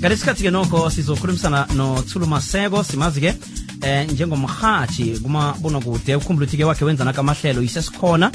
[0.00, 3.34] gatisikatsike noko sizokhulumisana notsulu masego simazi-ke
[3.82, 8.32] eh njengomhathi kumabona kude ukhumbula ukuthi-ke wakhe wenzana kamahlelo yisesikhona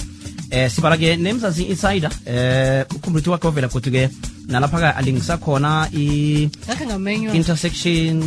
[0.52, 4.10] eh sibala-ke nemzazi insider eh ukhumbula ukuthi wakhe wavela godu-ke
[4.48, 8.26] nalapha-ke alingisa khona i-intersections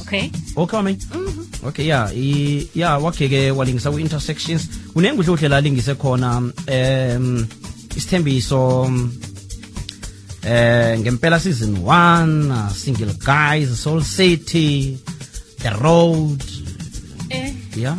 [0.00, 0.30] okay.
[0.56, 1.68] Okay mm -hmm.
[1.68, 2.10] okay ya
[2.74, 7.46] ya wakhe-ke walingisa ku-intersections kunengudle udlela alingise khona um
[7.96, 8.90] isithembiso
[10.48, 14.98] eh ngempela season 1 uh, single guys soul city
[15.62, 16.40] the road.
[17.30, 17.52] Eh.
[17.76, 17.96] Ya.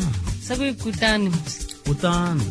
[0.47, 1.31] Sekuyikutani kutani.
[1.89, 2.43] Utano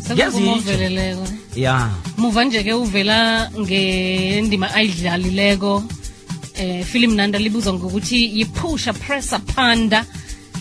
[0.00, 0.52] sekuvuma Ngiyazitsho.
[0.72, 1.26] oveleleko
[1.56, 1.90] ya.
[2.16, 5.82] Muva nje-ke uvela ngendima ayidlalileko
[6.54, 10.04] eh film nanda libuzwa ngokuthi yiphusha pressa panda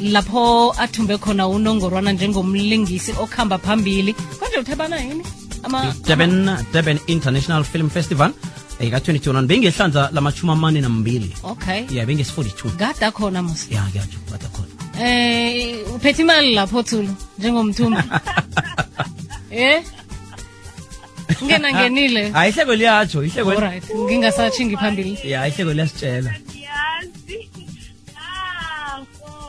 [0.01, 4.13] lapho athumbe khona unongorwana njengomlingisi okhamba phambili.
[4.39, 5.23] Konje uthebana yini
[6.07, 8.31] durban durban international film festival.
[8.79, 11.85] Eh, ka-2021 bengehlandla lamachumi amane nambili okay.
[11.89, 13.67] Ya bengesi-42 gada khona mos.
[13.71, 14.73] Ya kuyatsho gada khona.
[14.99, 18.03] Eh uphethe imali lapho thulo njengomthumbi.
[19.51, 19.83] Eh?
[21.43, 25.17] Ngena ngenile hayi ihleko liyatsho ihleko right ngingasathingi phambili.
[25.23, 26.31] Ya ihleko liyasitshela
[26.65, 27.39] yazi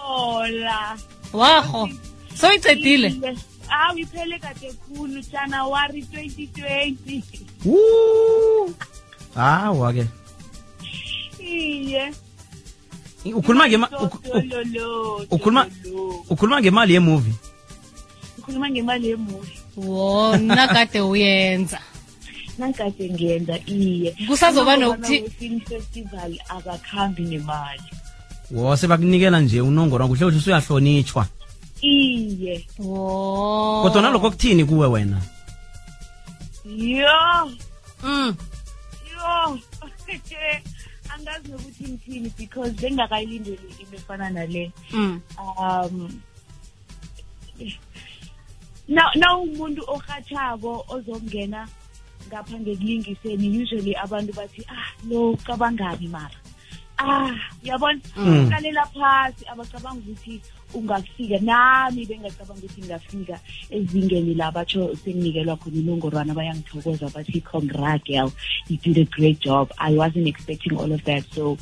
[0.07, 0.97] ahola
[1.33, 1.89] waho
[3.71, 7.23] soyicedile awu iphele kade khulu january 2020
[7.65, 8.75] Woo!
[9.35, 10.07] hawa ke
[11.47, 12.13] iye.
[13.35, 13.69] Ukhuluma
[15.31, 15.67] ukhuluma
[16.31, 17.35] ukhuluma ngemali yemovie.
[18.39, 20.37] Ukhuluma ngemali yemuvi wo
[20.69, 21.79] kade uyenza.
[22.59, 24.17] Nakade ngiyenza iye.
[24.29, 27.83] Kusazoba nokuthi- festival akakhambi nemali.
[28.51, 31.27] Wo sebakunikela nje unongorwa kuhle kuhle usuyahlonitshwa
[31.81, 33.83] iye oh.
[33.83, 35.21] kodwa nalokho kuthini kuwe wena
[36.65, 37.51] yo
[38.03, 38.37] mm.
[39.13, 39.59] yo
[41.15, 45.21] angazi nokuthi ngithini because bengingakayilindeli into efana nale Mm.
[45.39, 46.21] um
[48.89, 51.69] na na umuntu orhatshako ozongena
[52.29, 56.39] ngapha ngekulingiseni usually abantu bathi ah lo cabangabi mara
[56.99, 57.31] ah
[57.65, 58.47] uyabona Mm.
[58.47, 60.41] uqalela phasi abacabanga ukuthi
[60.75, 61.39] ungafika.
[61.41, 63.37] Nami bengacabanga ukuthi ngingafika
[63.71, 68.33] ezingeni la batsho senginikelwa khona inongorwana bayangithokoza bathi congra girl.
[68.69, 69.71] You did a great job.
[69.79, 71.25] I wasn't expecting all of that.
[71.35, 71.59] So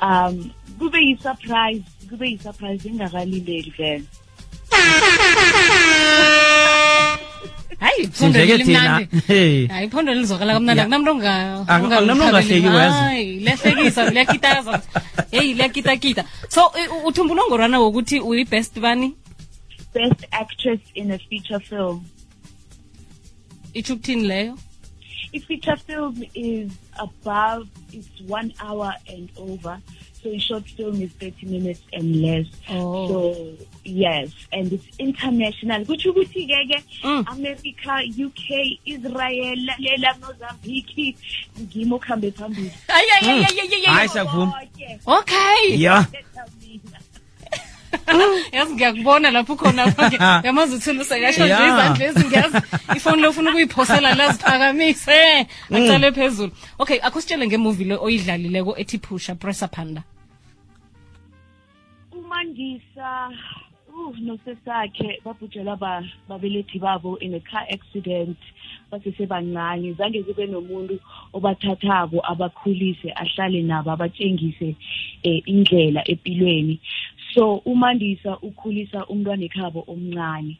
[0.00, 4.04] um kube yi-surprise kube yi-surprise engakalindeli vele
[7.82, 8.80] hayi iphondo sinjeke thina.
[8.98, 9.66] Limnandi hey.
[9.66, 10.78] Hayi iphondo lizwakala kamnandi.
[10.78, 10.84] Ya.
[10.86, 11.10] akunamuntu
[11.68, 13.14] Aku- akunamuntu ongahleki wezwa.
[13.42, 14.82] liyahlekisa liyakitaza
[15.34, 19.08] heyi liyakitakita so u- uthumba unongorwana wokuthi uyi-best bani?
[19.94, 22.00] Best actress in a feature film.
[23.74, 24.54] Itsho ukuthini leyo?
[25.32, 29.78] I-feature film is above it's one hour and over
[30.22, 32.46] so a short film is 30 minutes and less.
[32.70, 33.08] Oh.
[33.08, 33.46] so
[33.84, 35.84] yes and it's international.
[35.84, 35.92] Ke
[37.02, 37.24] Mm.
[37.32, 37.94] america
[38.26, 38.50] uk
[38.84, 41.16] israel lalela mozambique
[41.60, 42.70] ngimo okuhambe phambili.
[42.88, 43.84] Ayi, ayi, ayi, ayi, ayi, ayi.
[43.86, 44.54] hayi siyavuma
[45.06, 45.76] okay.
[45.76, 46.06] Ya.
[48.52, 49.82] Yazi ngiyakubona lapho khona
[50.44, 52.58] yamazi uthula sekasho nje izandla ezi ngiyazi.
[52.96, 56.52] Ifoni lofuna ukuyiphosela laziphakamise acale phezulu.
[56.78, 60.02] Okay akusitshele ngemuvi le oyidlalileko ethi phusha pressa panda
[62.32, 63.30] umandisa
[63.94, 68.38] uh nosesakhe babhujelwa ba babelethi babo in a car accident.
[68.90, 70.98] Basesebancane zange kube nomuntu
[71.34, 74.76] obathathako abakhulise ahlale nabo abatshengise
[75.22, 76.80] eh, indlela empilweni
[77.34, 80.56] so umandisa ukhulisa umntwana ekhabo omncane.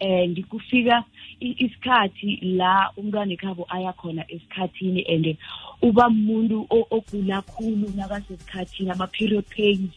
[0.00, 1.04] And kufika
[1.40, 5.36] isikhathi la umntwana ekhabo aya khona esikhathini and
[5.82, 9.90] uba muntu ogula khulu nakasesikhathini ama-period pains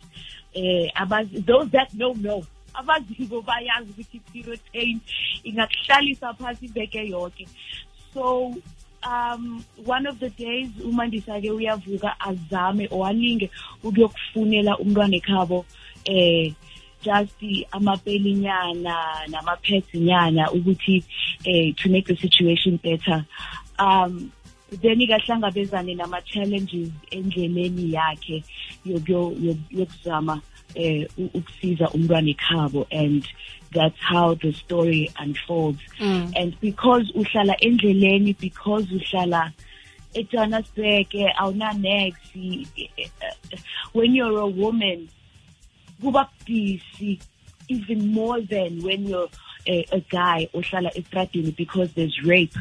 [0.54, 2.44] eh abazi those that know know.
[2.74, 5.00] Abaziko bayazi ukuthi i-period pain
[5.44, 7.48] ingakuhlalisa phasi ibeke yonke
[8.14, 8.54] so
[9.04, 13.50] um one of the days umandisa-ke uyavuka azame or alinge
[13.84, 15.66] ukuyokufunela umntwana ekhabo
[16.06, 16.54] eh
[17.01, 17.42] just
[17.72, 18.96] amapelinyana
[19.28, 21.04] nama-petsnyana ukuthi
[21.46, 23.25] eh to make the situation better.
[23.80, 24.31] Um
[24.81, 28.44] then ikahlangabezane nama-challenges endleleni yakhe
[29.71, 30.42] yokuzama
[30.75, 33.24] eh u- ukusiza umntwana ekhabo and
[33.74, 36.33] that's how the story unfolds Mm.
[36.36, 39.51] and because uhlala endleleni because uhlala
[40.13, 41.07] ejohannesburg
[41.38, 42.13] awunanex
[43.94, 45.07] when you're a woman
[46.01, 47.19] kuba busy
[47.68, 49.30] even more than when you're
[49.68, 52.56] a, a guy ohlala estradini because there's rape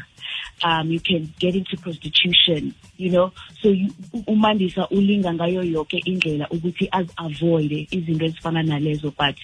[0.63, 3.31] um you can get into prostitution you know?
[3.61, 9.35] So you- u- umandisa ulinga ngayo yonke indlela ukuthi az-avoide izinto ezifana nalezo but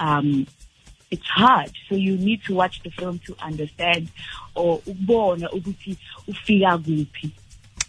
[0.00, 0.46] um
[1.10, 1.70] it's hard.
[1.88, 4.08] So you need to watch the film to understand
[4.54, 5.96] or ukubona ukuthi
[6.28, 7.30] ufika kuphi.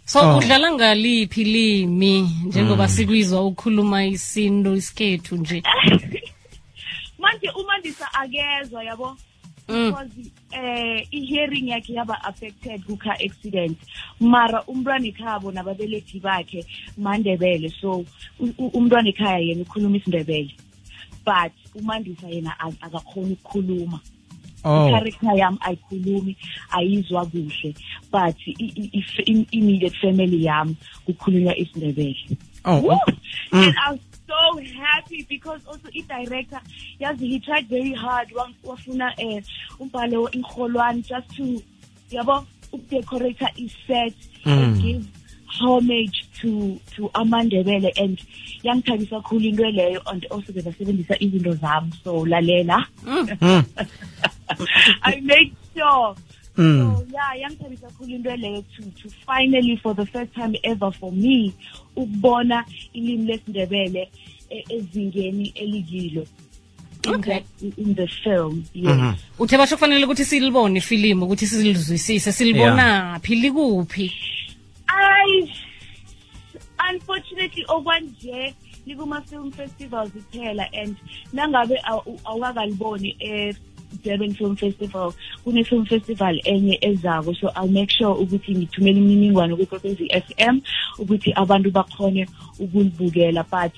[0.05, 0.37] So Oh.
[0.37, 2.21] udlala ngaliphi limi?
[2.45, 5.63] Njengoba sikwizwa ukhuluma isintu isikhethu nje.
[7.19, 9.17] Manje umandisa akezwa yabo.
[9.67, 10.09] Because
[10.51, 13.77] eh i-hearing yakhe yaba affected kuka accident.
[14.19, 16.65] Mara umntwana ekhabo nababelethi bakhe
[16.97, 17.69] mandebele.
[17.81, 18.05] So
[18.39, 20.53] umntwana ekhaya yena ukhuluma isindebele.
[21.25, 23.99] But umandisa yena ak- akakhoni ukukhuluma.
[24.63, 24.87] Oh.
[24.87, 26.35] I-character yami ayikhulumi
[26.71, 27.75] ayizwa kuhle.
[28.11, 30.75] But i- i- i- i- immediate family yami
[31.05, 32.37] kukhulunywa isindebele.
[32.65, 32.99] Oh oh.
[33.51, 33.73] Mm.
[33.87, 36.59] And so happy because also i-director,
[36.99, 38.27] yes, he tried very hard.
[38.35, 39.41] Wa- Wafuna eh
[39.79, 41.61] umbhalo inkolwan just to
[42.11, 42.45] yabo
[42.89, 44.13] decorate his set
[44.45, 44.81] and Mm.
[44.81, 45.07] give
[45.47, 48.19] homage to to amandebele and
[48.63, 53.65] yangithabisa kakhulu into leyo and also bebasebenzisa izinto zami so lalela Mm.
[55.03, 56.15] I made sure.
[56.57, 61.11] So yeah yangithabisa kakhulu into leyo to to finally for the first time ever for
[61.11, 61.53] me
[61.95, 64.09] ukubona ilimi lesindebele
[64.49, 66.25] e- ezingeni elikilo
[67.03, 67.39] in, Okay.
[67.77, 68.85] in the film yes.
[68.95, 69.13] Mhm.
[69.39, 74.11] uthe basho kufanele ukuthi silibone ifilimu ukuthi silizwisise silibonaphi likuphi?
[74.87, 75.47] I
[76.93, 78.53] unfortunately okwanje
[78.85, 80.95] likuma film festivals kuphela and
[81.33, 83.53] nangabe awu- awukakaliboni e
[84.03, 85.13] Durban Film Festival
[85.43, 87.33] kune film festival enye ezako.
[87.35, 90.61] So I'll make sure ukuthi ngithumele imininingwane kwekokwezi FM
[90.99, 92.27] ukuthi abantu bakhone
[92.59, 93.43] ukulibukela.
[93.49, 93.71] But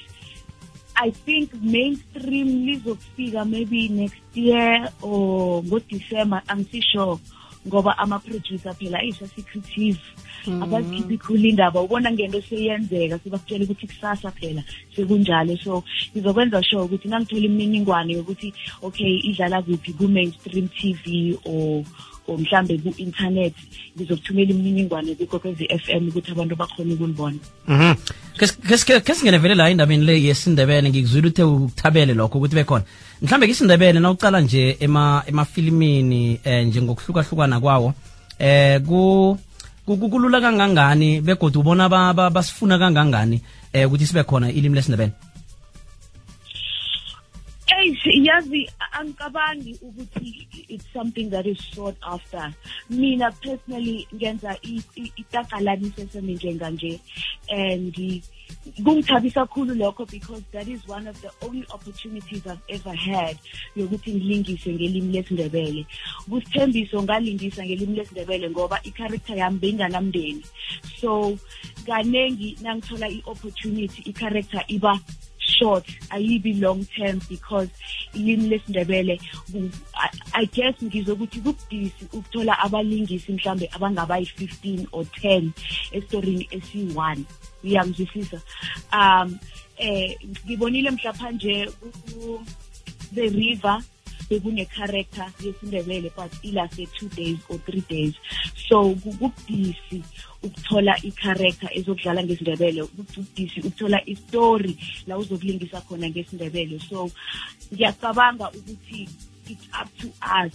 [0.95, 7.19] I think mainstream lizokufika maybe next year or ngo-December angisisure
[7.69, 10.01] ngoba ama-producer phela ayisa-secretive.
[10.63, 14.61] Abazikhiphi khulu indaba ubona ngento seyenzeka sebakutshela ukuthi kusasa phela
[14.95, 15.53] sekunjalo.
[15.63, 18.49] So ngizokwenza sure ukuthi nangithola imininingwane yokuthi
[18.81, 21.85] okay idlala kuphi ku-mainstream tv or
[22.29, 23.53] or mhlambe ku-internet
[23.97, 27.37] ngizokuthumela imininingwane kukhokwezi f m ukuthi abantu bakhona ukulibona.
[27.67, 27.95] Mhm.
[28.37, 28.45] Ke
[29.55, 32.85] la endabeni le yesindebele ngikuzwile uthe ukuthabele lokho ukuthi bekhona.
[33.21, 33.47] Mhlambe
[33.93, 37.93] na nawucala nje emafilimini um njengokuhlukahlukana kwawo
[39.97, 43.41] ku- kulula kangangani begodwa ubona ba- ba- basifuna kangangani
[43.73, 45.11] um ukuthi sibe khona ilimi lesindebele
[47.77, 52.53] Eish, yazi angicabangi ukuthi it's something that is sought after.
[52.89, 56.99] Mina personally ngenza i- i- itakalanise sami njenganje
[57.49, 57.93] and
[58.83, 63.37] kungithabisa kakhulu lokho because that is one of the only opportunities I've ever had
[63.75, 65.85] yokuthi ngilingise ngelimi lesindebele.
[66.29, 70.43] Kusithembiso ngalingisa ngelimi lesindebele ngoba i-character yami beyinganamndeni
[70.99, 71.37] so
[71.85, 74.99] kanengi nangithola i-opportunity i-character iba
[75.59, 77.69] short ayibi long term because
[78.13, 79.19] ilimi lesindebele
[80.33, 85.51] I- guess ngizokuthi kubudisi ukuthola abalingisi mhlambe abangabayi-15 or 10
[85.91, 87.23] esitorini esi-one.
[87.63, 88.41] Uyangizwisisa?
[88.93, 89.37] Um
[89.77, 90.15] eh
[90.45, 92.41] ngibonile mhlaphanje ku-
[93.13, 93.81] the river
[94.29, 98.13] bekune-character yesindebele but ilase two days or three days
[98.67, 100.03] so ku- kubudisi
[100.43, 107.11] ukuthola i-character ezokudlala ngesindebele kubudisi ukuthola i-story la uzokulingisa khona ngesindebele so
[107.73, 109.09] ngiyacabanga ukuthi
[109.49, 110.07] it's up to
[110.43, 110.53] us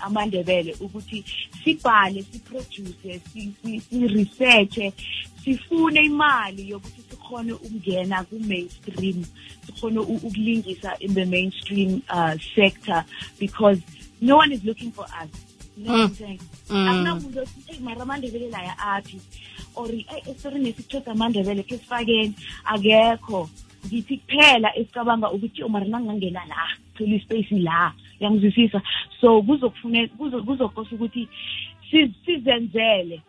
[0.00, 1.24] amandebele ukuthi
[1.64, 4.92] sibhale siproduce si- si- si-researche
[5.44, 9.24] sifune imali yokuthi sikhone ukungena ku-mainstream
[9.66, 13.04] sikhone ukulingisa in the mainstream uh, sector
[13.38, 13.80] because
[14.20, 15.28] no one is looking for us.
[15.76, 16.40] You know what I'm saying?
[16.68, 16.88] Mm.
[16.88, 19.20] akunamuntu othi "Eyi, mara amandebele laya aphi
[19.74, 23.48] or eyi esitorini esithoda amandebele khe sifakeni akekho.
[23.86, 26.56] Ngithi kuphela esicabanga ukuthi "Oh, mara nangingangena la
[26.96, 28.82] thola ispace la yangizwisisa.
[29.20, 31.28] So kuzokosa ukuthi
[31.90, 33.20] si- sizenzele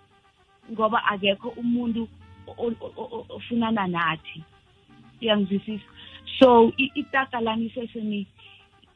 [0.71, 2.07] ngoba akekho umuntu
[3.29, 4.43] ofunana nathi.
[5.21, 5.83] Uyangizwisisa?
[6.39, 8.27] So i- itakalanise seni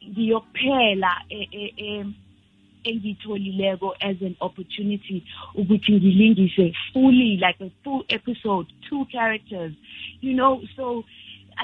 [0.10, 2.06] ngiyokuphela e- e- e-
[2.84, 5.24] engiyitholileko as an opportunity
[5.56, 9.74] ukuthi ngilingise fully like a full episode two characters.
[10.22, 11.03] You know so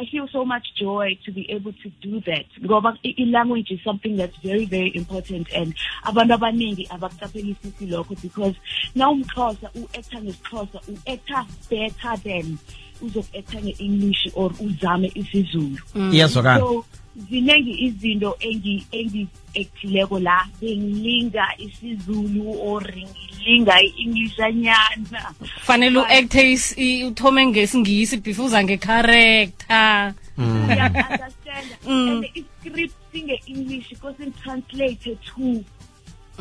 [0.02, 3.80] I feel so much joy to be able to do that ngoba i- i-language is
[3.84, 5.74] something that's very very important and
[6.04, 8.56] abantu abaningi abakuqaphelisisi lokho because
[8.96, 12.58] now umxhosa u-actor ngesixhosa u-actor better than
[13.02, 15.78] uzoku-acta nge-english or uzame isizulu.
[16.14, 16.86] Iyazwakala so
[17.30, 20.48] ziningi izinto engi- engi-ekthileko la.
[20.62, 31.76] Bengilinga isizulu or ngilinga i-englishanyana fanele u-acte is- i- uthome ngesingisi before uza ngecharacter uya-understanda
[31.88, 32.08] Mm.
[32.10, 35.64] and i-script singe-english kose translate to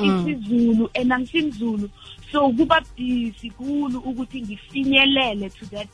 [0.05, 1.91] isizulu and angisimzulu
[2.33, 5.89] so kuba busy kulu ukuthi ngifinyelele to that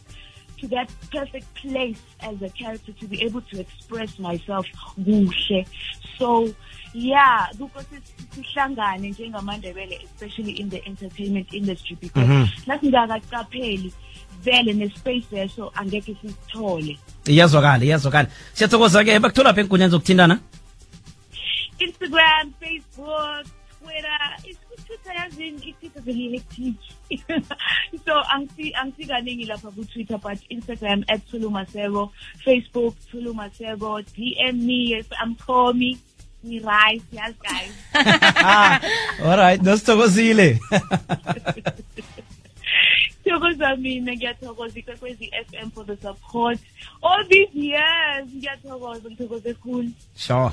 [0.61, 4.67] to that perfect place as a character to be able to express myself
[5.05, 5.67] kuhle
[6.19, 6.49] so
[6.95, 7.87] yeah because
[8.35, 12.47] sihlangane njengamandebele especially in the entertainment industry because Mhm.
[12.67, 13.93] nasingakaqapheli
[14.45, 20.38] vele nespace leso angeke sisithole iyazwakala iyazwakala siyathokoza-ke bakuthola pha enkundleni zokuthindana
[21.79, 23.47] Instagram, Facebook,
[23.79, 24.21] Twitter.
[25.14, 26.75] Yazini i-Twitter vele-hectic.
[28.05, 32.11] so angisi angisikaningi lapha ku-Twitter but Instagram at Tulu Masego,
[32.45, 35.99] Facebook Tulu Masego, DM me if I'm Tommy.
[36.45, 37.73] Ngi-right, yes guys.
[39.23, 40.59] alright nosithokozile
[43.25, 46.59] Thokoza mina ngiyathokoza ikwekwezi FM for the support
[47.02, 49.87] all these years ngiyathokoza ngithokoze cool
[50.17, 50.50] sure